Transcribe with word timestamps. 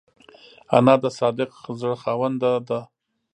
انا 0.77 0.93
د 1.03 1.05
صادق 1.19 1.51
زړه 1.79 1.95
خاوند 2.03 2.41
ده 2.69 2.79